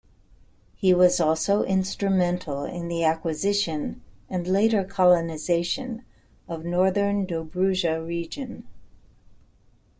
[0.73, 6.03] He was also instrumental in the acquisition, and later colonization,
[6.47, 8.67] of Northern Dobruja region.